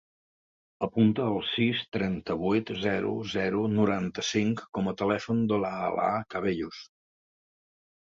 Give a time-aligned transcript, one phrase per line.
[0.85, 6.81] Apunta el sis, trenta-vuit, zero, zero, noranta-cinc com a telèfon de l'Alaa Cabellos.